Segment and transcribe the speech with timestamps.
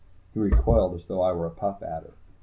[0.33, 2.13] He recoiled as though I were a Puff Adder.